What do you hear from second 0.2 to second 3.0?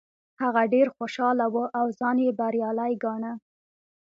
هغه ډیر خوشحاله و او ځان یې بریالی